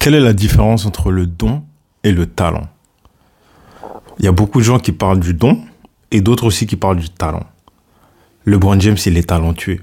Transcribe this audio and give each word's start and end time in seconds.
Quelle 0.00 0.14
est 0.14 0.20
la 0.20 0.32
différence 0.32 0.86
entre 0.86 1.10
le 1.10 1.26
don 1.26 1.62
et 2.04 2.12
le 2.12 2.24
talent? 2.24 2.66
Il 4.18 4.24
y 4.24 4.28
a 4.28 4.32
beaucoup 4.32 4.60
de 4.60 4.64
gens 4.64 4.78
qui 4.78 4.92
parlent 4.92 5.20
du 5.20 5.34
don 5.34 5.60
et 6.10 6.22
d'autres 6.22 6.44
aussi 6.44 6.66
qui 6.66 6.76
parlent 6.76 6.96
du 6.96 7.10
talent. 7.10 7.44
LeBron 8.46 8.80
James, 8.80 8.96
il 9.04 9.18
est 9.18 9.28
talentueux. 9.28 9.82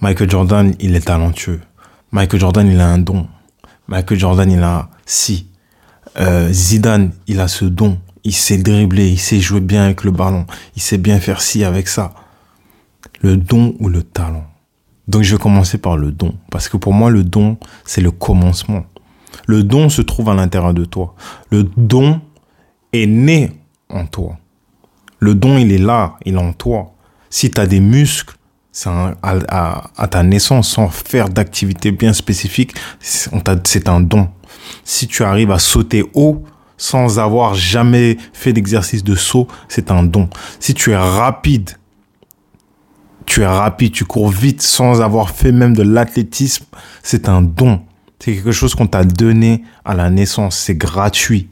Michael 0.00 0.30
Jordan, 0.30 0.74
il 0.80 0.96
est 0.96 1.04
talentueux. 1.06 1.60
Michael 2.12 2.40
Jordan, 2.40 2.66
il 2.66 2.80
a 2.80 2.88
un 2.88 2.96
don. 2.96 3.28
Michael 3.88 4.18
Jordan, 4.18 4.50
il 4.50 4.62
a 4.62 4.88
si. 5.04 5.48
Euh, 6.18 6.50
Zidane, 6.50 7.12
il 7.26 7.38
a 7.38 7.46
ce 7.46 7.66
don. 7.66 7.98
Il 8.24 8.32
sait 8.32 8.56
dribbler, 8.56 9.10
il 9.10 9.18
sait 9.18 9.38
jouer 9.38 9.60
bien 9.60 9.84
avec 9.84 10.02
le 10.02 10.12
ballon. 10.12 10.46
Il 10.76 10.82
sait 10.82 10.96
bien 10.96 11.20
faire 11.20 11.42
ci 11.42 11.62
avec 11.62 11.88
ça. 11.88 12.14
Le 13.20 13.36
don 13.36 13.74
ou 13.80 13.90
le 13.90 14.02
talent? 14.02 14.46
Donc 15.08 15.24
je 15.24 15.36
vais 15.36 15.42
commencer 15.42 15.76
par 15.76 15.98
le 15.98 16.10
don. 16.10 16.34
Parce 16.50 16.70
que 16.70 16.78
pour 16.78 16.94
moi, 16.94 17.10
le 17.10 17.22
don, 17.22 17.58
c'est 17.84 18.00
le 18.00 18.10
commencement. 18.10 18.86
Le 19.46 19.62
don 19.62 19.88
se 19.88 20.02
trouve 20.02 20.28
à 20.30 20.34
l'intérieur 20.34 20.74
de 20.74 20.84
toi. 20.84 21.14
Le 21.50 21.64
don 21.64 22.20
est 22.92 23.06
né 23.06 23.52
en 23.88 24.06
toi. 24.06 24.36
Le 25.18 25.34
don, 25.34 25.58
il 25.58 25.72
est 25.72 25.78
là, 25.78 26.16
il 26.24 26.34
est 26.34 26.38
en 26.38 26.52
toi. 26.52 26.92
Si 27.30 27.50
tu 27.50 27.60
as 27.60 27.66
des 27.66 27.80
muscles, 27.80 28.36
c'est 28.70 28.90
à, 29.22 30.08
ta 30.10 30.22
naissance, 30.22 30.70
sans 30.70 30.88
faire 30.88 31.28
d'activité 31.28 31.90
bien 31.90 32.12
spécifique, 32.12 32.74
c'est 33.00 33.88
un 33.88 34.00
don. 34.00 34.28
Si 34.84 35.08
tu 35.08 35.24
arrives 35.24 35.50
à 35.50 35.58
sauter 35.58 36.04
haut, 36.14 36.44
sans 36.76 37.18
avoir 37.18 37.54
jamais 37.54 38.16
fait 38.32 38.52
d'exercice 38.52 39.02
de 39.02 39.16
saut, 39.16 39.48
c'est 39.68 39.90
un 39.90 40.04
don. 40.04 40.28
Si 40.60 40.74
tu 40.74 40.92
es 40.92 40.96
rapide, 40.96 41.70
tu 43.26 43.42
es 43.42 43.46
rapide, 43.46 43.92
tu 43.92 44.04
cours 44.04 44.28
vite 44.28 44.62
sans 44.62 45.02
avoir 45.02 45.30
fait 45.30 45.52
même 45.52 45.74
de 45.74 45.82
l'athlétisme, 45.82 46.64
c'est 47.02 47.28
un 47.28 47.42
don. 47.42 47.82
C'est 48.18 48.34
quelque 48.34 48.52
chose 48.52 48.74
qu'on 48.74 48.86
t'a 48.86 49.04
donné 49.04 49.62
à 49.84 49.94
la 49.94 50.10
naissance, 50.10 50.58
c'est 50.58 50.74
gratuit. 50.74 51.48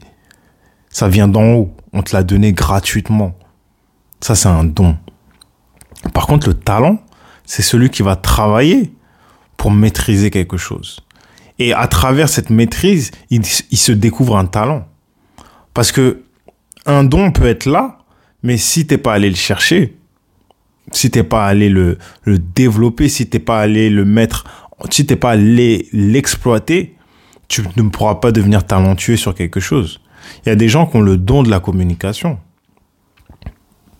Ça 0.89 1.07
vient 1.07 1.27
d'en 1.27 1.53
haut, 1.53 1.75
on 1.93 2.01
te 2.01 2.15
l'a 2.15 2.23
donné 2.23 2.53
gratuitement. 2.53 3.37
Ça, 4.19 4.35
c'est 4.35 4.49
un 4.49 4.63
don. 4.63 4.97
Par 6.13 6.27
contre, 6.27 6.47
le 6.47 6.53
talent, 6.53 6.99
c'est 7.45 7.61
celui 7.61 7.89
qui 7.89 8.01
va 8.01 8.15
travailler 8.15 8.91
pour 9.55 9.71
maîtriser 9.71 10.29
quelque 10.29 10.57
chose. 10.57 10.99
Et 11.59 11.73
à 11.73 11.87
travers 11.87 12.29
cette 12.29 12.49
maîtrise, 12.49 13.11
il, 13.29 13.45
se 13.45 13.91
découvre 13.91 14.37
un 14.37 14.45
talent. 14.45 14.87
Parce 15.73 15.91
que 15.91 16.23
un 16.85 17.03
don 17.03 17.31
peut 17.31 17.47
être 17.47 17.65
là, 17.65 17.99
mais 18.43 18.57
si 18.57 18.85
t'es 18.85 18.97
pas 18.97 19.13
allé 19.13 19.29
le 19.29 19.35
chercher, 19.35 19.97
si 20.91 21.09
t'es 21.09 21.23
pas 21.23 21.45
allé 21.45 21.69
le, 21.69 21.97
le 22.23 22.37
développer, 22.37 23.09
si 23.09 23.27
t'es 23.27 23.39
pas 23.39 23.59
allé 23.59 23.89
le 23.89 24.05
mettre, 24.05 24.45
si 24.91 25.05
t'es 25.05 25.15
pas 25.15 25.31
allé 25.31 25.87
l'exploiter, 25.91 26.95
tu 27.47 27.63
ne 27.75 27.89
pourras 27.89 28.15
pas 28.15 28.31
devenir 28.31 28.65
talentueux 28.65 29.17
sur 29.17 29.33
quelque 29.33 29.59
chose. 29.59 30.01
Il 30.45 30.49
y 30.49 30.51
a 30.51 30.55
des 30.55 30.69
gens 30.69 30.85
qui 30.85 30.97
ont 30.97 31.01
le 31.01 31.17
don 31.17 31.43
de 31.43 31.49
la 31.49 31.59
communication. 31.59 32.39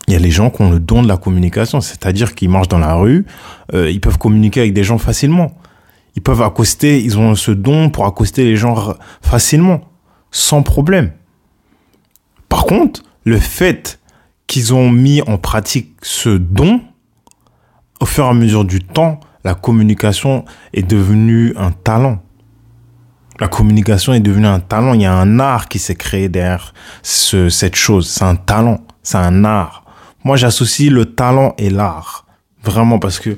Il 0.07 0.13
y 0.13 0.15
a 0.15 0.19
les 0.19 0.31
gens 0.31 0.49
qui 0.49 0.61
ont 0.61 0.71
le 0.71 0.79
don 0.79 1.01
de 1.01 1.07
la 1.07 1.17
communication, 1.17 1.81
c'est-à-dire 1.81 2.33
qu'ils 2.33 2.49
marchent 2.49 2.69
dans 2.69 2.79
la 2.79 2.95
rue, 2.95 3.25
euh, 3.73 3.91
ils 3.91 3.99
peuvent 3.99 4.17
communiquer 4.17 4.61
avec 4.61 4.73
des 4.73 4.83
gens 4.83 4.97
facilement. 4.97 5.57
Ils 6.15 6.21
peuvent 6.21 6.41
accoster, 6.41 7.03
ils 7.03 7.17
ont 7.19 7.35
ce 7.35 7.51
don 7.51 7.89
pour 7.89 8.05
accoster 8.05 8.45
les 8.45 8.55
gens 8.55 8.95
facilement, 9.21 9.81
sans 10.31 10.63
problème. 10.63 11.11
Par 12.49 12.65
contre, 12.65 13.03
le 13.23 13.37
fait 13.37 13.99
qu'ils 14.47 14.73
ont 14.73 14.89
mis 14.89 15.21
en 15.23 15.37
pratique 15.37 15.93
ce 16.01 16.29
don, 16.29 16.81
au 17.99 18.05
fur 18.05 18.23
et 18.23 18.29
à 18.29 18.33
mesure 18.33 18.63
du 18.63 18.81
temps, 18.81 19.19
la 19.47 19.55
communication 19.55 20.43
est 20.73 20.83
devenue 20.83 21.53
un 21.55 21.71
talent. 21.71 22.21
La 23.39 23.47
communication 23.47 24.11
est 24.11 24.19
devenue 24.19 24.45
un 24.45 24.59
talent. 24.59 24.93
Il 24.93 25.03
y 25.03 25.05
a 25.05 25.13
un 25.13 25.39
art 25.39 25.69
qui 25.69 25.79
s'est 25.79 25.95
créé 25.95 26.27
derrière 26.27 26.73
cette 27.01 27.77
chose. 27.77 28.09
C'est 28.09 28.25
un 28.25 28.35
talent. 28.35 28.85
C'est 29.03 29.19
un 29.19 29.45
art. 29.45 29.85
Moi, 30.25 30.35
j'associe 30.35 30.91
le 30.91 31.05
talent 31.05 31.55
et 31.57 31.69
l'art. 31.69 32.25
Vraiment, 32.61 32.99
parce 32.99 33.21
que 33.21 33.37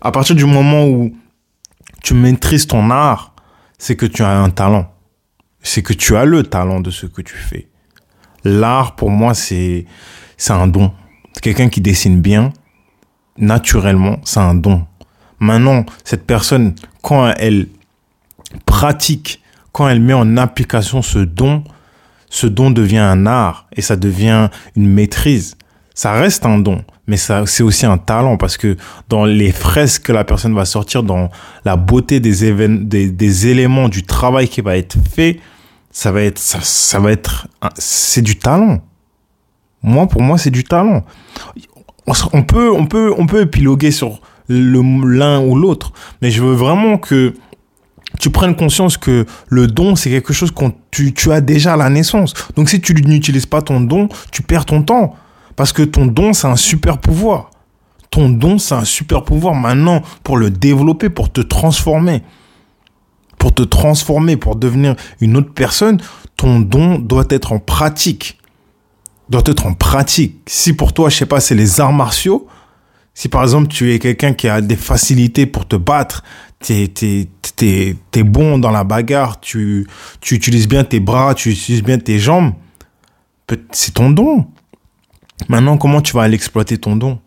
à 0.00 0.12
partir 0.12 0.36
du 0.36 0.44
moment 0.44 0.86
où 0.86 1.16
tu 2.00 2.14
maîtrises 2.14 2.68
ton 2.68 2.88
art, 2.88 3.34
c'est 3.76 3.96
que 3.96 4.06
tu 4.06 4.22
as 4.22 4.38
un 4.38 4.50
talent. 4.50 4.86
C'est 5.62 5.82
que 5.82 5.94
tu 5.94 6.14
as 6.16 6.24
le 6.24 6.44
talent 6.44 6.78
de 6.78 6.92
ce 6.92 7.06
que 7.06 7.22
tu 7.22 7.34
fais. 7.34 7.68
L'art, 8.44 8.94
pour 8.94 9.10
moi, 9.10 9.34
c'est, 9.34 9.84
c'est 10.36 10.52
un 10.52 10.68
don. 10.68 10.92
Quelqu'un 11.42 11.68
qui 11.68 11.80
dessine 11.80 12.20
bien, 12.20 12.52
naturellement, 13.36 14.20
c'est 14.22 14.38
un 14.38 14.54
don. 14.54 14.86
Maintenant, 15.40 15.84
cette 16.04 16.26
personne, 16.26 16.74
quand 17.02 17.32
elle 17.38 17.66
pratique, 18.66 19.42
quand 19.72 19.88
elle 19.88 20.00
met 20.00 20.12
en 20.12 20.36
application 20.36 21.02
ce 21.02 21.18
don, 21.18 21.64
ce 22.28 22.46
don 22.46 22.70
devient 22.70 22.98
un 22.98 23.26
art 23.26 23.66
et 23.76 23.82
ça 23.82 23.96
devient 23.96 24.48
une 24.76 24.86
maîtrise 24.86 25.56
ça 26.00 26.12
reste 26.12 26.46
un 26.46 26.56
don, 26.56 26.82
mais 27.06 27.18
ça, 27.18 27.44
c'est 27.44 27.62
aussi 27.62 27.84
un 27.84 27.98
talent 27.98 28.38
parce 28.38 28.56
que 28.56 28.78
dans 29.10 29.26
les 29.26 29.52
fresques 29.52 30.04
que 30.04 30.12
la 30.12 30.24
personne 30.24 30.54
va 30.54 30.64
sortir, 30.64 31.02
dans 31.02 31.28
la 31.66 31.76
beauté 31.76 32.20
des, 32.20 32.56
des, 32.66 33.10
des 33.10 33.46
éléments 33.48 33.90
du 33.90 34.02
travail 34.04 34.48
qui 34.48 34.62
va 34.62 34.78
être 34.78 34.96
fait, 35.14 35.40
ça 35.90 36.10
va 36.10 36.22
être, 36.22 36.38
ça, 36.38 37.00
va 37.00 37.12
être, 37.12 37.48
c'est 37.76 38.22
du 38.22 38.36
talent. 38.36 38.78
Moi, 39.82 40.06
pour 40.06 40.22
moi, 40.22 40.38
c'est 40.38 40.50
du 40.50 40.64
talent. 40.64 41.04
On 42.32 42.42
peut, 42.44 42.70
on 42.72 42.86
peut, 42.86 43.12
on 43.18 43.26
peut 43.26 43.42
épiloguer 43.42 43.90
sur 43.90 44.22
l'un 44.50 45.40
ou 45.40 45.54
l'autre, 45.54 45.92
mais 46.20 46.30
je 46.30 46.42
veux 46.42 46.54
vraiment 46.54 46.98
que 46.98 47.34
tu 48.18 48.30
prennes 48.30 48.56
conscience 48.56 48.96
que 48.96 49.24
le 49.48 49.66
don, 49.66 49.94
c'est 49.94 50.10
quelque 50.10 50.32
chose 50.32 50.50
que 50.50 50.64
tu, 50.90 51.14
tu 51.14 51.30
as 51.32 51.40
déjà 51.40 51.74
à 51.74 51.76
la 51.76 51.88
naissance. 51.88 52.34
Donc, 52.56 52.68
si 52.68 52.80
tu 52.80 52.92
n'utilises 52.94 53.46
pas 53.46 53.62
ton 53.62 53.80
don, 53.80 54.08
tu 54.32 54.42
perds 54.42 54.66
ton 54.66 54.82
temps. 54.82 55.14
Parce 55.56 55.72
que 55.72 55.82
ton 55.82 56.06
don, 56.06 56.32
c'est 56.32 56.48
un 56.48 56.56
super 56.56 56.98
pouvoir. 56.98 57.50
Ton 58.10 58.28
don, 58.28 58.58
c'est 58.58 58.74
un 58.74 58.84
super 58.84 59.22
pouvoir 59.22 59.54
maintenant 59.54 60.02
pour 60.24 60.36
le 60.36 60.50
développer, 60.50 61.08
pour 61.08 61.30
te 61.30 61.40
transformer. 61.40 62.22
Pour 63.38 63.54
te 63.54 63.62
transformer, 63.62 64.36
pour 64.36 64.56
devenir 64.56 64.96
une 65.20 65.36
autre 65.36 65.52
personne, 65.54 66.00
ton 66.36 66.60
don 66.60 66.98
doit 66.98 67.26
être 67.30 67.52
en 67.52 67.58
pratique. 67.58 68.38
Doit 69.28 69.42
être 69.46 69.66
en 69.66 69.74
pratique. 69.74 70.40
Si 70.46 70.72
pour 70.72 70.92
toi, 70.92 71.08
je 71.08 71.16
sais 71.16 71.26
pas, 71.26 71.40
c'est 71.40 71.54
les 71.54 71.80
arts 71.80 71.92
martiaux, 71.92 72.48
si 73.14 73.28
par 73.28 73.42
exemple 73.42 73.68
tu 73.68 73.92
es 73.92 73.98
quelqu'un 73.98 74.32
qui 74.32 74.48
a 74.48 74.60
des 74.60 74.76
facilités 74.76 75.46
pour 75.46 75.66
te 75.66 75.76
battre, 75.76 76.22
t'es 76.60 76.90
es, 77.62 77.96
es, 78.14 78.22
bon 78.22 78.58
dans 78.58 78.70
la 78.70 78.84
bagarre, 78.84 79.40
tu, 79.40 79.86
tu 80.20 80.34
utilises 80.34 80.68
bien 80.68 80.84
tes 80.84 81.00
bras, 81.00 81.34
tu 81.34 81.50
utilises 81.50 81.82
bien 81.82 81.98
tes 81.98 82.18
jambes, 82.18 82.52
c'est 83.72 83.94
ton 83.94 84.10
don. 84.10 84.46
Maintenant, 85.48 85.78
comment 85.78 86.00
tu 86.00 86.12
vas 86.12 86.22
aller 86.22 86.34
exploiter 86.34 86.78
ton 86.78 86.96
don? 86.96 87.18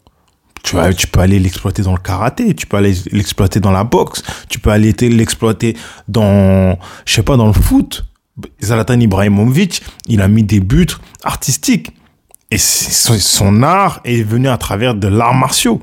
Tu, 0.64 0.76
vas, 0.76 0.94
tu 0.94 1.08
peux 1.08 1.20
aller 1.20 1.40
l'exploiter 1.40 1.82
dans 1.82 1.92
le 1.92 2.00
karaté, 2.00 2.56
tu 2.56 2.68
peux 2.68 2.78
aller 2.78 2.96
l'exploiter 3.12 3.60
dans 3.60 3.72
la 3.72 3.84
boxe, 3.84 4.24
tu 4.48 4.60
peux 4.60 4.70
aller 4.70 4.94
l'exploiter 4.94 5.76
dans, 6.08 6.78
je 7.06 7.14
sais 7.14 7.24
pas, 7.24 7.36
dans 7.36 7.48
le 7.48 7.54
foot. 7.54 8.06
Zlatan 8.64 9.00
Ibrahimovic, 9.00 9.84
il 10.08 10.22
a 10.22 10.28
mis 10.28 10.44
des 10.44 10.60
buts 10.60 10.88
artistiques. 11.24 11.92
Et 12.54 12.60
son 12.60 13.64
art 13.64 14.00
est 14.06 14.22
venu 14.22 14.48
à 14.48 14.58
travers 14.60 14.94
de 14.94 15.08
l'art 15.08 15.34
martiaux. 15.34 15.82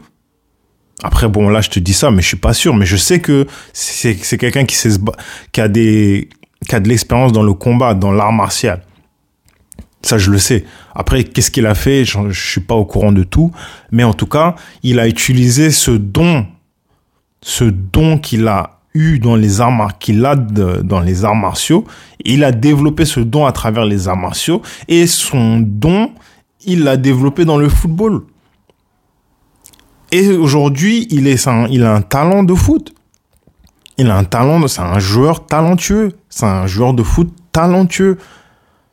Après, 1.03 1.27
bon, 1.27 1.49
là, 1.49 1.61
je 1.63 1.69
te 1.69 1.81
dis 1.81 1.93
ça, 1.93 2.13
mais 2.13 2.23
je 2.23 2.29
suis 2.29 2.37
pas 2.37 2.53
sûr. 2.53 2.77
Mais 2.77 2.87
je 2.87 2.95
sais 2.95 3.21
que 3.21 3.49
c'est 3.73 4.39
quelqu'un 4.39 4.65
qui, 4.65 4.77
a 4.77 4.91
qui 5.53 5.61
a 5.61 5.69
de 5.69 6.89
l'expérience 6.89 7.33
dans 7.33 7.43
le 7.43 7.55
combat, 7.55 7.95
dans 7.95 8.13
l'art 8.13 8.33
martial. 8.33 8.83
Ça, 10.03 10.17
je 10.17 10.31
le 10.31 10.39
sais. 10.39 10.65
Après, 10.95 11.25
qu'est-ce 11.25 11.51
qu'il 11.51 11.67
a 11.67 11.75
fait? 11.75 12.05
Je 12.05 12.19
ne 12.21 12.33
suis 12.33 12.61
pas 12.61 12.77
au 12.77 12.85
courant 12.85 13.11
de 13.11 13.25
tout. 13.25 13.51
Mais 13.91 14.05
en 14.05 14.15
tout 14.15 14.29
cas, 14.29 14.55
il 14.85 15.01
a 15.01 15.09
utilisé 15.09 15.73
ce 15.73 15.91
don, 15.91 16.47
ce 17.43 17.65
don 17.65 18.17
qu'il 18.17 18.47
a 18.47 18.79
eu 18.95 19.19
dans 19.19 19.35
les 19.35 19.61
arts 19.61 19.99
qu'il 19.99 20.25
a 20.25 20.37
dans 20.37 21.01
les 21.01 21.25
arts 21.25 21.35
martiaux. 21.35 21.85
Il 22.25 22.45
a 22.45 22.53
développé 22.53 23.05
ce 23.07 23.19
don 23.19 23.45
à 23.45 23.51
travers 23.51 23.87
les 23.87 24.07
arts 24.07 24.17
martiaux. 24.17 24.63
Et 24.87 25.09
son 25.09 25.59
don, 25.59 26.13
il 26.65 26.85
l'a 26.85 26.97
développé 26.97 27.45
dans 27.45 27.57
le 27.57 27.69
football. 27.69 28.23
Et 30.13 30.29
aujourd'hui, 30.33 31.07
il, 31.11 31.29
a 31.29 31.95
un 31.95 32.03
talent 32.03 32.43
de 32.43 32.55
foot. 32.55 32.93
Il 33.97 34.11
a 34.11 34.17
un 34.17 34.25
talent, 34.25 34.67
c'est 34.67 34.81
un 34.81 34.99
joueur 34.99 35.47
talentueux. 35.47 36.13
C'est 36.29 36.47
un 36.47 36.67
joueur 36.67 36.95
de 36.95 37.03
foot 37.03 37.33
talentueux. 37.53 38.19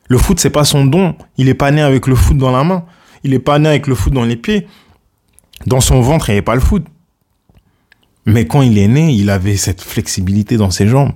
Le 0.08 0.18
foot, 0.18 0.38
c'est 0.38 0.50
pas 0.50 0.64
son 0.64 0.84
don. 0.84 1.16
Il 1.36 1.48
est 1.48 1.54
pas 1.54 1.70
né 1.70 1.82
avec 1.82 2.06
le 2.06 2.14
foot 2.14 2.36
dans 2.36 2.52
la 2.52 2.62
main. 2.62 2.84
Il 3.24 3.34
est 3.34 3.40
pas 3.40 3.58
né 3.58 3.68
avec 3.68 3.88
le 3.88 3.94
foot 3.94 4.12
dans 4.12 4.24
les 4.24 4.36
pieds. 4.36 4.68
Dans 5.66 5.80
son 5.80 6.00
ventre, 6.00 6.28
il 6.28 6.32
n'y 6.32 6.38
avait 6.38 6.44
pas 6.44 6.54
le 6.54 6.60
foot. 6.60 6.84
Mais 8.24 8.46
quand 8.46 8.62
il 8.62 8.78
est 8.78 8.88
né, 8.88 9.12
il 9.12 9.30
avait 9.30 9.56
cette 9.56 9.80
flexibilité 9.80 10.56
dans 10.56 10.70
ses 10.70 10.86
jambes. 10.86 11.12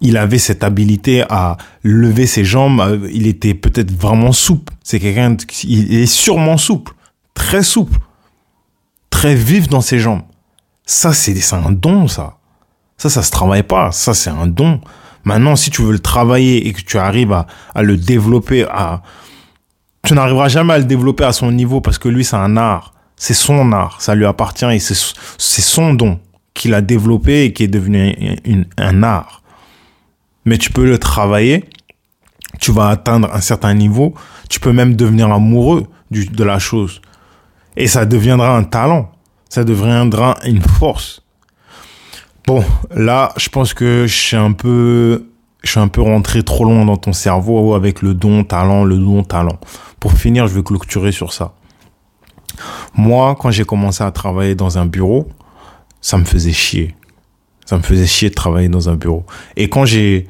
Il 0.00 0.16
avait 0.16 0.38
cette 0.38 0.62
habilité 0.62 1.24
à 1.28 1.56
lever 1.82 2.26
ses 2.26 2.44
jambes. 2.44 2.80
Euh, 2.80 3.08
il 3.12 3.26
était 3.26 3.54
peut-être 3.54 3.90
vraiment 3.90 4.32
souple. 4.32 4.72
C'est 4.84 5.00
quelqu'un 5.00 5.36
qui 5.36 6.02
est 6.02 6.06
sûrement 6.06 6.56
souple. 6.56 6.92
Très 7.34 7.62
souple. 7.62 7.98
Très 9.10 9.34
vif 9.34 9.68
dans 9.68 9.80
ses 9.80 9.98
jambes. 9.98 10.22
Ça, 10.86 11.12
c'est 11.12 11.36
un 11.52 11.72
don, 11.72 12.08
ça. 12.08 12.38
Ça, 12.96 13.10
ça 13.10 13.22
se 13.22 13.30
travaille 13.30 13.62
pas. 13.62 13.92
Ça, 13.92 14.14
c'est 14.14 14.30
un 14.30 14.46
don. 14.46 14.80
Maintenant, 15.24 15.56
si 15.56 15.70
tu 15.70 15.82
veux 15.82 15.92
le 15.92 15.98
travailler 15.98 16.66
et 16.66 16.72
que 16.72 16.80
tu 16.80 16.98
arrives 16.98 17.32
à, 17.32 17.46
à 17.74 17.82
le 17.82 17.96
développer, 17.96 18.64
à, 18.64 19.02
tu 20.04 20.14
n'arriveras 20.14 20.48
jamais 20.48 20.74
à 20.74 20.78
le 20.78 20.84
développer 20.84 21.24
à 21.24 21.32
son 21.32 21.52
niveau 21.52 21.80
parce 21.80 21.98
que 21.98 22.08
lui, 22.08 22.24
c'est 22.24 22.36
un 22.36 22.56
art. 22.56 22.94
C'est 23.16 23.34
son 23.34 23.72
art. 23.72 24.00
Ça 24.00 24.14
lui 24.14 24.24
appartient 24.24 24.64
et 24.64 24.78
c'est 24.78 24.94
son 25.62 25.92
don 25.94 26.18
qu'il 26.54 26.74
a 26.74 26.80
développé 26.80 27.44
et 27.44 27.52
qui 27.52 27.64
est 27.64 27.68
devenu 27.68 28.16
un 28.76 29.02
art. 29.02 29.37
Mais 30.48 30.56
tu 30.56 30.72
peux 30.72 30.86
le 30.86 30.96
travailler. 30.96 31.64
Tu 32.58 32.72
vas 32.72 32.88
atteindre 32.88 33.28
un 33.34 33.42
certain 33.42 33.74
niveau. 33.74 34.14
Tu 34.48 34.60
peux 34.60 34.72
même 34.72 34.96
devenir 34.96 35.30
amoureux 35.30 35.86
du, 36.10 36.24
de 36.24 36.42
la 36.42 36.58
chose. 36.58 37.02
Et 37.76 37.86
ça 37.86 38.06
deviendra 38.06 38.56
un 38.56 38.64
talent. 38.64 39.12
Ça 39.50 39.62
deviendra 39.62 40.38
une 40.46 40.62
force. 40.62 41.22
Bon, 42.46 42.64
là, 42.90 43.34
je 43.36 43.50
pense 43.50 43.74
que 43.74 44.06
je 44.06 44.14
suis 44.14 44.36
un 44.36 44.52
peu, 44.52 45.26
je 45.62 45.70
suis 45.70 45.80
un 45.80 45.88
peu 45.88 46.00
rentré 46.00 46.42
trop 46.42 46.64
loin 46.64 46.86
dans 46.86 46.96
ton 46.96 47.12
cerveau 47.12 47.74
avec 47.74 48.00
le 48.00 48.14
don, 48.14 48.42
talent, 48.42 48.84
le 48.84 48.96
don, 48.96 49.24
talent. 49.24 49.60
Pour 50.00 50.14
finir, 50.14 50.46
je 50.46 50.54
vais 50.54 50.62
clôturer 50.62 51.12
sur 51.12 51.34
ça. 51.34 51.52
Moi, 52.94 53.36
quand 53.38 53.50
j'ai 53.50 53.66
commencé 53.66 54.02
à 54.02 54.10
travailler 54.12 54.54
dans 54.54 54.78
un 54.78 54.86
bureau, 54.86 55.28
ça 56.00 56.16
me 56.16 56.24
faisait 56.24 56.54
chier. 56.54 56.94
Ça 57.68 57.76
me 57.76 57.82
faisait 57.82 58.06
chier 58.06 58.30
de 58.30 58.34
travailler 58.34 58.70
dans 58.70 58.88
un 58.88 58.94
bureau. 58.94 59.26
Et 59.54 59.68
quand 59.68 59.84
j'ai, 59.84 60.26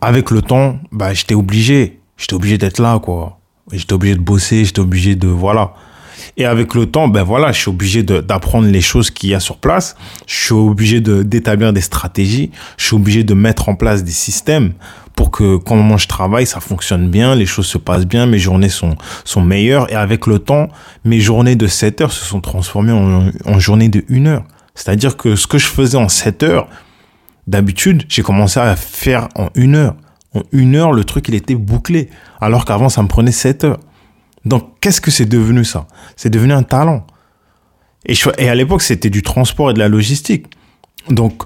avec 0.00 0.30
le 0.30 0.40
temps, 0.40 0.78
bah, 0.90 1.12
j'étais 1.12 1.34
obligé. 1.34 2.00
J'étais 2.16 2.32
obligé 2.32 2.56
d'être 2.56 2.78
là, 2.78 2.98
quoi. 2.98 3.40
J'étais 3.70 3.92
obligé 3.92 4.14
de 4.14 4.22
bosser, 4.22 4.64
j'étais 4.64 4.80
obligé 4.80 5.16
de, 5.16 5.28
voilà. 5.28 5.74
Et 6.38 6.46
avec 6.46 6.74
le 6.74 6.86
temps, 6.86 7.08
ben 7.08 7.22
voilà, 7.24 7.52
je 7.52 7.58
suis 7.60 7.68
obligé 7.68 8.02
d'apprendre 8.02 8.68
les 8.68 8.80
choses 8.80 9.10
qu'il 9.10 9.28
y 9.28 9.34
a 9.34 9.40
sur 9.40 9.58
place. 9.58 9.96
Je 10.26 10.46
suis 10.46 10.54
obligé 10.54 11.02
d'établir 11.02 11.74
des 11.74 11.82
stratégies. 11.82 12.52
Je 12.78 12.86
suis 12.86 12.96
obligé 12.96 13.22
de 13.22 13.34
mettre 13.34 13.68
en 13.68 13.74
place 13.74 14.02
des 14.02 14.12
systèmes 14.12 14.72
pour 15.14 15.30
que 15.30 15.58
quand 15.58 15.98
je 15.98 16.08
travaille, 16.08 16.46
ça 16.46 16.60
fonctionne 16.60 17.10
bien, 17.10 17.34
les 17.34 17.44
choses 17.44 17.66
se 17.66 17.76
passent 17.76 18.06
bien, 18.06 18.24
mes 18.24 18.38
journées 18.38 18.70
sont, 18.70 18.96
sont 19.24 19.42
meilleures. 19.42 19.92
Et 19.92 19.94
avec 19.94 20.26
le 20.26 20.38
temps, 20.38 20.68
mes 21.04 21.20
journées 21.20 21.54
de 21.54 21.66
7 21.66 22.00
heures 22.00 22.12
se 22.12 22.24
sont 22.24 22.40
transformées 22.40 22.92
en, 22.92 23.30
en 23.44 23.58
journées 23.58 23.90
de 23.90 24.02
1 24.08 24.24
heure. 24.24 24.44
C'est-à-dire 24.76 25.16
que 25.16 25.34
ce 25.34 25.48
que 25.48 25.58
je 25.58 25.66
faisais 25.66 25.96
en 25.96 26.08
7 26.08 26.44
heures, 26.44 26.68
d'habitude, 27.48 28.04
j'ai 28.08 28.22
commencé 28.22 28.60
à 28.60 28.76
faire 28.76 29.28
en 29.34 29.48
1 29.56 29.74
heure. 29.74 29.96
En 30.34 30.42
1 30.52 30.74
heure, 30.74 30.92
le 30.92 31.02
truc, 31.02 31.28
il 31.28 31.34
était 31.34 31.56
bouclé. 31.56 32.10
Alors 32.40 32.64
qu'avant, 32.64 32.88
ça 32.88 33.02
me 33.02 33.08
prenait 33.08 33.32
7 33.32 33.64
heures. 33.64 33.80
Donc, 34.44 34.78
qu'est-ce 34.80 35.00
que 35.00 35.10
c'est 35.10 35.26
devenu 35.26 35.64
ça? 35.64 35.88
C'est 36.14 36.30
devenu 36.30 36.52
un 36.52 36.62
talent. 36.62 37.04
Et, 38.04 38.48
à 38.48 38.54
l'époque, 38.54 38.82
c'était 38.82 39.10
du 39.10 39.22
transport 39.22 39.70
et 39.70 39.74
de 39.74 39.80
la 39.80 39.88
logistique. 39.88 40.46
Donc, 41.08 41.42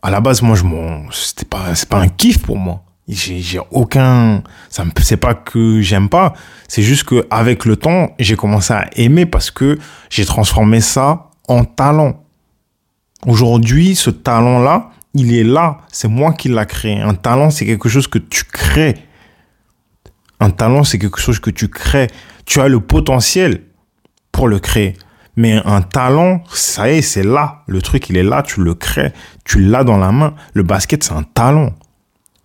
à 0.00 0.10
la 0.10 0.20
base, 0.20 0.40
moi, 0.40 0.56
je 0.56 0.64
m'en, 0.64 1.10
c'était 1.10 1.44
pas, 1.44 1.72
pas 1.90 1.98
un 1.98 2.08
kiff 2.08 2.38
pour 2.38 2.56
moi. 2.56 2.84
J'ai, 3.08 3.58
aucun, 3.72 4.42
c'est 4.68 5.16
pas 5.16 5.34
que 5.34 5.80
j'aime 5.80 6.08
pas. 6.08 6.32
C'est 6.68 6.82
juste 6.82 7.04
que 7.04 7.26
avec 7.28 7.64
le 7.64 7.76
temps, 7.76 8.10
j'ai 8.20 8.36
commencé 8.36 8.72
à 8.72 8.88
aimer 8.94 9.26
parce 9.26 9.50
que 9.50 9.78
j'ai 10.10 10.24
transformé 10.24 10.80
ça 10.80 11.30
en 11.48 11.64
talent. 11.64 12.24
Aujourd'hui, 13.26 13.94
ce 13.96 14.10
talent-là, 14.10 14.90
il 15.14 15.34
est 15.34 15.44
là. 15.44 15.78
C'est 15.92 16.08
moi 16.08 16.32
qui 16.32 16.48
l'a 16.48 16.64
créé. 16.64 17.00
Un 17.00 17.14
talent, 17.14 17.50
c'est 17.50 17.66
quelque 17.66 17.88
chose 17.88 18.06
que 18.06 18.18
tu 18.18 18.44
crées. 18.44 18.94
Un 20.40 20.50
talent, 20.50 20.84
c'est 20.84 20.98
quelque 20.98 21.20
chose 21.20 21.38
que 21.38 21.50
tu 21.50 21.68
crées. 21.68 22.08
Tu 22.46 22.60
as 22.60 22.68
le 22.68 22.80
potentiel 22.80 23.62
pour 24.32 24.48
le 24.48 24.58
créer. 24.58 24.96
Mais 25.36 25.60
un 25.64 25.82
talent, 25.82 26.42
ça 26.52 26.90
y 26.90 26.98
est, 26.98 27.02
c'est 27.02 27.22
là. 27.22 27.62
Le 27.66 27.82
truc, 27.82 28.08
il 28.08 28.16
est 28.16 28.22
là, 28.22 28.42
tu 28.42 28.62
le 28.62 28.74
crées. 28.74 29.12
Tu 29.44 29.60
l'as 29.60 29.84
dans 29.84 29.98
la 29.98 30.12
main. 30.12 30.34
Le 30.54 30.62
basket, 30.62 31.04
c'est 31.04 31.12
un 31.12 31.22
talent. 31.22 31.74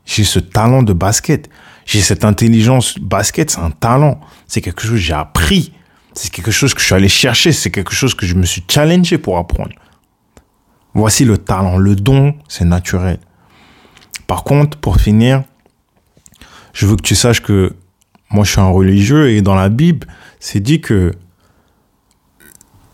J'ai 0.05 0.23
ce 0.23 0.39
talent 0.39 0.83
de 0.83 0.93
basket. 0.93 1.49
J'ai 1.85 2.01
cette 2.01 2.25
intelligence 2.25 2.99
basket, 2.99 3.51
c'est 3.51 3.59
un 3.59 3.71
talent. 3.71 4.19
C'est 4.47 4.61
quelque 4.61 4.81
chose 4.81 4.91
que 4.91 4.97
j'ai 4.97 5.13
appris. 5.13 5.71
C'est 6.13 6.31
quelque 6.31 6.51
chose 6.51 6.73
que 6.73 6.81
je 6.81 6.85
suis 6.85 6.95
allé 6.95 7.09
chercher. 7.09 7.51
C'est 7.51 7.71
quelque 7.71 7.93
chose 7.93 8.13
que 8.13 8.25
je 8.25 8.35
me 8.35 8.45
suis 8.45 8.63
challengé 8.67 9.17
pour 9.17 9.37
apprendre. 9.37 9.71
Voici 10.95 11.25
le 11.25 11.37
talent. 11.37 11.77
Le 11.77 11.95
don, 11.95 12.35
c'est 12.47 12.63
naturel. 12.63 13.19
Par 14.27 14.45
contre, 14.45 14.77
pour 14.77 14.97
finir, 14.97 15.43
je 16.73 16.87
veux 16.87 16.95
que 16.95 17.01
tu 17.01 17.15
saches 17.15 17.41
que 17.41 17.75
moi 18.31 18.45
je 18.45 18.51
suis 18.51 18.61
un 18.61 18.69
religieux 18.69 19.29
et 19.29 19.41
dans 19.41 19.55
la 19.55 19.69
Bible, 19.69 20.07
c'est 20.39 20.61
dit 20.61 20.81
que 20.81 21.11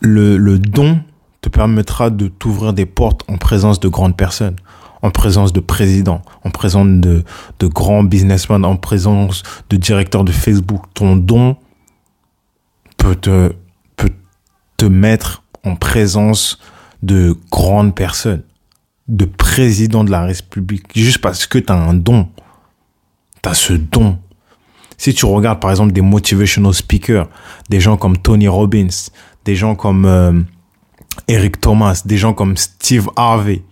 le, 0.01 0.57
don 0.57 0.99
te 1.41 1.49
permettra 1.49 2.09
de 2.09 2.27
t'ouvrir 2.27 2.73
des 2.73 2.87
portes 2.87 3.23
en 3.29 3.37
présence 3.37 3.79
de 3.79 3.87
grandes 3.87 4.17
personnes, 4.17 4.55
en 5.03 5.11
présence 5.11 5.53
de 5.53 5.59
présidents, 5.59 6.23
en 6.43 6.49
présence 6.49 6.87
de, 6.87 7.23
de 7.59 7.67
grands 7.67 8.03
businessmen, 8.03 8.65
en 8.65 8.77
présence 8.77 9.43
de 9.69 9.77
directeurs 9.77 10.23
de 10.23 10.31
Facebook. 10.31 10.85
Ton 10.95 11.15
don 11.15 11.55
peut 12.97 13.15
te, 13.15 13.53
peut 13.95 14.11
te 14.77 14.85
mettre 14.85 15.43
en 15.63 15.75
présence 15.75 16.59
de 17.01 17.35
grandes 17.51 17.95
personnes, 17.95 18.43
de 19.07 19.25
présidents 19.25 20.03
de 20.03 20.11
la 20.11 20.23
République, 20.23 20.85
juste 20.95 21.19
parce 21.19 21.45
que 21.45 21.59
tu 21.59 21.71
as 21.71 21.75
un 21.75 21.93
don. 21.93 22.29
Tu 23.43 23.49
as 23.49 23.53
ce 23.53 23.73
don. 23.73 24.19
Si 24.97 25.13
tu 25.13 25.25
regardes 25.25 25.59
par 25.59 25.71
exemple 25.71 25.93
des 25.93 26.01
motivational 26.01 26.73
speakers, 26.73 27.27
des 27.69 27.79
gens 27.79 27.97
comme 27.97 28.17
Tony 28.17 28.47
Robbins, 28.47 28.87
des 29.45 29.55
gens 29.55 29.73
comme 29.75 30.05
euh, 30.05 30.41
Eric 31.27 31.59
Thomas, 31.59 32.03
des 32.05 32.17
gens 32.17 32.33
comme 32.33 32.55
Steve 32.57 33.09
Harvey. 33.15 33.63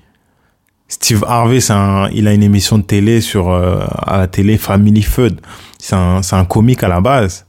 Steve 0.88 1.24
Harvey, 1.28 1.60
un, 1.72 2.10
il 2.12 2.28
a 2.28 2.34
une 2.34 2.42
émission 2.42 2.80
de 2.80 2.84
télé 2.84 3.22
sur 3.22 3.50
euh, 3.50 3.86
à 4.00 4.18
la 4.18 4.28
télé 4.28 4.58
Family 4.58 5.04
Feud. 5.04 5.40
C'est 5.78 5.96
un, 5.96 6.22
un 6.32 6.46
comique 6.46 6.84
à 6.84 6.88
la 6.88 7.00
base. 7.00 7.46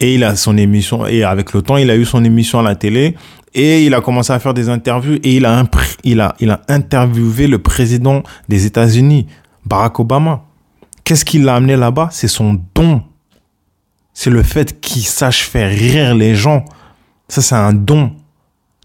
Et 0.00 0.16
il 0.16 0.24
a 0.24 0.34
son 0.34 0.56
émission 0.56 1.06
et 1.06 1.22
avec 1.22 1.52
le 1.52 1.62
temps, 1.62 1.76
il 1.76 1.88
a 1.90 1.96
eu 1.96 2.04
son 2.04 2.24
émission 2.24 2.58
à 2.58 2.62
la 2.62 2.74
télé 2.74 3.14
et 3.54 3.84
il 3.86 3.94
a 3.94 4.00
commencé 4.00 4.32
à 4.32 4.38
faire 4.38 4.54
des 4.54 4.68
interviews 4.68 5.18
et 5.22 5.36
il 5.36 5.46
a 5.46 5.64
il 6.02 6.20
a 6.20 6.34
il 6.40 6.50
a 6.50 6.60
interviewé 6.68 7.46
le 7.46 7.58
président 7.58 8.22
des 8.48 8.66
États-Unis, 8.66 9.26
Barack 9.64 10.00
Obama. 10.00 10.44
Qu'est-ce 11.04 11.24
qui 11.24 11.38
l'a 11.38 11.56
amené 11.56 11.76
là-bas? 11.76 12.08
C'est 12.10 12.28
son 12.28 12.60
don. 12.74 13.02
C'est 14.14 14.30
le 14.30 14.42
fait 14.42 14.80
qu'il 14.80 15.04
sache 15.04 15.42
faire 15.42 15.70
rire 15.70 16.14
les 16.14 16.34
gens. 16.34 16.64
Ça, 17.28 17.42
c'est 17.42 17.54
un 17.54 17.72
don. 17.72 18.12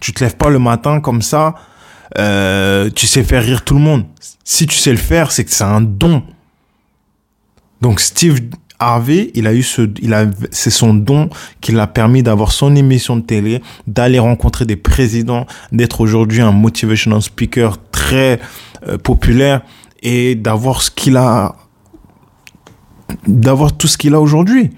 Tu 0.01 0.11
te 0.13 0.23
lèves 0.23 0.35
pas 0.35 0.49
le 0.49 0.59
matin 0.59 1.01
comme 1.01 1.21
ça, 1.21 1.55
euh, 2.17 2.89
tu 2.89 3.05
sais 3.05 3.23
faire 3.23 3.43
rire 3.43 3.63
tout 3.63 3.73
le 3.73 3.81
monde. 3.81 4.05
Si 4.43 4.65
tu 4.65 4.75
sais 4.75 4.91
le 4.91 4.97
faire, 4.97 5.31
c'est 5.31 5.43
que 5.43 5.51
c'est 5.51 5.63
un 5.63 5.81
don. 5.81 6.23
Donc 7.81 7.99
Steve 7.99 8.39
Harvey, 8.79 9.31
il 9.35 9.45
a 9.45 9.53
eu 9.53 9.61
ce, 9.61 9.89
il 10.01 10.13
a, 10.13 10.25
c'est 10.51 10.69
son 10.69 10.93
don 10.93 11.29
qui 11.59 11.73
l'a 11.73 11.87
permis 11.87 12.23
d'avoir 12.23 12.51
son 12.53 12.75
émission 12.75 13.17
de 13.17 13.21
télé, 13.21 13.61
d'aller 13.87 14.19
rencontrer 14.19 14.65
des 14.65 14.77
présidents, 14.77 15.45
d'être 15.71 16.01
aujourd'hui 16.01 16.41
un 16.41 16.53
motivational 16.53 17.21
speaker 17.21 17.77
très 17.91 18.39
euh, 18.87 18.97
populaire 18.97 19.61
et 20.01 20.35
d'avoir 20.35 20.81
ce 20.81 20.91
qu'il 20.91 21.17
a 21.17 21.55
d'avoir 23.27 23.75
tout 23.75 23.87
ce 23.87 23.97
qu'il 23.97 24.13
a 24.13 24.21
aujourd'hui. 24.21 24.71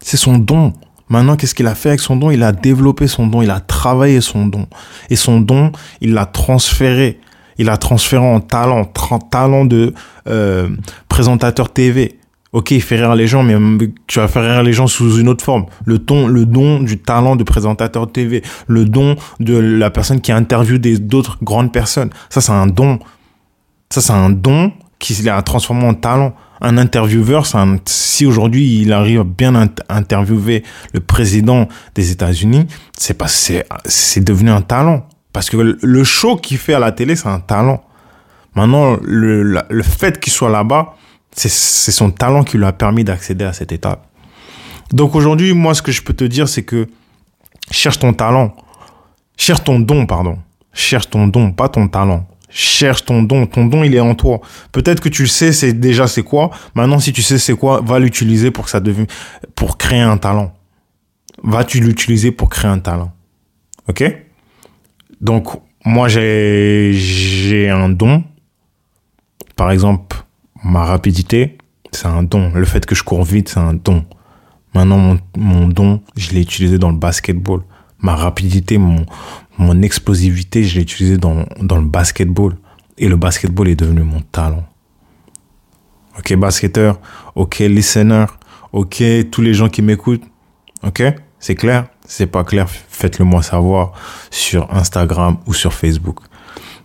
C'est 0.00 0.16
son 0.16 0.38
don. 0.38 0.74
Maintenant, 1.08 1.36
qu'est-ce 1.36 1.54
qu'il 1.54 1.66
a 1.66 1.74
fait 1.74 1.90
avec 1.90 2.00
son 2.00 2.16
don? 2.16 2.30
Il 2.30 2.42
a 2.42 2.52
développé 2.52 3.06
son 3.06 3.26
don, 3.26 3.42
il 3.42 3.50
a 3.50 3.60
travaillé 3.60 4.20
son 4.20 4.46
don. 4.46 4.66
Et 5.10 5.16
son 5.16 5.40
don, 5.40 5.72
il 6.00 6.12
l'a 6.12 6.26
transféré. 6.26 7.20
Il 7.58 7.66
l'a 7.66 7.76
transféré 7.76 8.24
en 8.24 8.40
talent, 8.40 8.84
talent 8.84 9.64
de 9.64 9.94
euh, 10.26 10.68
présentateur 11.08 11.72
TV. 11.72 12.18
Ok, 12.54 12.70
il 12.70 12.80
fait 12.80 12.94
rire 12.94 13.16
les 13.16 13.26
gens, 13.26 13.42
mais 13.42 13.56
tu 14.06 14.20
vas 14.20 14.28
faire 14.28 14.44
rire 14.44 14.62
les 14.62 14.72
gens 14.72 14.86
sous 14.86 15.18
une 15.18 15.28
autre 15.28 15.44
forme. 15.44 15.66
Le 15.86 15.98
ton, 15.98 16.28
le 16.28 16.46
don 16.46 16.78
du 16.78 16.98
talent 16.98 17.34
de 17.34 17.42
présentateur 17.42 18.12
TV, 18.12 18.44
le 18.68 18.84
don 18.84 19.16
de 19.40 19.56
la 19.58 19.90
personne 19.90 20.20
qui 20.20 20.30
interviewe 20.30 20.78
d'autres 21.00 21.36
grandes 21.42 21.72
personnes. 21.72 22.10
Ça, 22.30 22.40
c'est 22.40 22.52
un 22.52 22.68
don. 22.68 23.00
Ça, 23.90 24.00
c'est 24.00 24.12
un 24.12 24.30
don 24.30 24.70
qui 25.00 25.28
a 25.28 25.42
transformé 25.42 25.84
en 25.84 25.94
talent 25.94 26.32
un 26.60 26.78
intervieweur, 26.78 27.44
si 27.84 28.24
aujourd'hui 28.24 28.82
il 28.82 28.92
arrive 28.92 29.20
à 29.20 29.24
bien 29.24 29.68
interviewer 29.88 30.62
le 30.92 31.00
président 31.00 31.68
des 31.96 32.12
États-Unis, 32.12 32.68
c'est 32.96 33.20
c'est 33.84 34.24
devenu 34.24 34.50
un 34.50 34.62
talent. 34.62 35.08
Parce 35.32 35.50
que 35.50 35.56
le 35.82 36.04
show 36.04 36.36
qu'il 36.36 36.58
fait 36.58 36.74
à 36.74 36.78
la 36.78 36.92
télé, 36.92 37.16
c'est 37.16 37.28
un 37.28 37.40
talent. 37.40 37.82
Maintenant, 38.54 38.96
le 39.02 39.82
fait 39.82 40.20
qu'il 40.20 40.32
soit 40.32 40.50
là-bas, 40.50 40.94
c'est 41.34 41.92
son 41.92 42.10
talent 42.10 42.44
qui 42.44 42.58
lui 42.58 42.64
a 42.64 42.72
permis 42.72 43.04
d'accéder 43.04 43.44
à 43.44 43.52
cette 43.52 43.72
étape. 43.72 44.06
Donc 44.92 45.14
aujourd'hui, 45.14 45.52
moi, 45.52 45.74
ce 45.74 45.82
que 45.82 45.92
je 45.92 46.02
peux 46.02 46.12
te 46.12 46.24
dire, 46.24 46.48
c'est 46.48 46.62
que 46.62 46.86
cherche 47.70 47.98
ton 47.98 48.12
talent. 48.12 48.54
Cherche 49.36 49.64
ton 49.64 49.80
don, 49.80 50.06
pardon. 50.06 50.38
Cherche 50.72 51.10
ton 51.10 51.26
don, 51.26 51.52
pas 51.52 51.68
ton 51.68 51.88
talent. 51.88 52.26
Cherche 52.48 53.04
ton 53.04 53.22
don. 53.22 53.46
Ton 53.46 53.66
don, 53.66 53.82
il 53.82 53.94
est 53.94 54.00
en 54.00 54.14
toi. 54.14 54.40
Peut-être 54.70 55.00
que 55.00 55.08
tu 55.08 55.22
le 55.22 55.28
sais, 55.28 55.52
c'est 55.52 55.72
déjà 55.72 56.06
c'est 56.06 56.22
quoi. 56.22 56.50
Maintenant, 56.74 57.00
si 57.00 57.12
tu 57.12 57.22
sais 57.22 57.38
c'est 57.38 57.54
quoi, 57.54 57.80
va 57.80 57.98
l'utiliser 57.98 58.50
pour 58.50 58.64
que 58.66 58.70
ça 58.70 58.80
devienne, 58.80 59.06
pour 59.56 59.76
créer 59.76 60.00
un 60.00 60.16
talent. 60.16 60.54
Va-tu 61.42 61.80
l'utiliser 61.80 62.30
pour 62.30 62.48
créer 62.48 62.70
un 62.70 62.78
talent. 62.78 63.12
OK? 63.88 64.04
Donc, 65.20 65.48
moi, 65.84 66.08
j'ai, 66.08 66.92
j'ai 66.92 67.68
un 67.68 67.88
don. 67.88 68.22
Par 69.56 69.70
exemple, 69.70 70.23
ma 70.64 70.84
rapidité, 70.84 71.58
c'est 71.92 72.06
un 72.06 72.22
don. 72.22 72.50
Le 72.54 72.64
fait 72.64 72.84
que 72.86 72.94
je 72.94 73.04
cours 73.04 73.24
vite, 73.24 73.50
c'est 73.50 73.60
un 73.60 73.74
don. 73.74 74.04
Maintenant, 74.74 74.98
mon, 74.98 75.18
mon 75.36 75.68
don, 75.68 76.00
je 76.16 76.32
l'ai 76.32 76.40
utilisé 76.40 76.78
dans 76.78 76.90
le 76.90 76.96
basketball. 76.96 77.60
Ma 78.00 78.16
rapidité, 78.16 78.78
mon, 78.78 79.06
mon 79.58 79.80
explosivité, 79.82 80.64
je 80.64 80.76
l'ai 80.76 80.82
utilisé 80.82 81.16
dans, 81.16 81.44
dans 81.60 81.76
le 81.76 81.86
basketball. 81.86 82.56
Et 82.98 83.08
le 83.08 83.16
basketball 83.16 83.68
est 83.68 83.76
devenu 83.76 84.02
mon 84.02 84.20
talent. 84.20 84.64
Ok, 86.18 86.34
basketteur. 86.36 86.98
Ok, 87.34 87.58
listener. 87.58 88.26
Ok, 88.72 89.02
tous 89.30 89.42
les 89.42 89.54
gens 89.54 89.68
qui 89.68 89.82
m'écoutent. 89.82 90.24
Ok, 90.82 91.02
c'est 91.38 91.54
clair 91.54 91.86
C'est 92.06 92.26
pas 92.26 92.44
clair 92.44 92.68
Faites-le 92.68 93.24
moi 93.24 93.42
savoir 93.42 93.92
sur 94.30 94.72
Instagram 94.74 95.38
ou 95.46 95.54
sur 95.54 95.72
Facebook. 95.72 96.18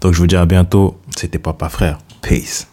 Donc 0.01 0.13
je 0.13 0.19
vous 0.19 0.27
dis 0.27 0.35
à 0.35 0.45
bientôt. 0.45 0.97
C'était 1.15 1.39
Papa 1.39 1.69
Frère. 1.69 1.97
Peace. 2.21 2.67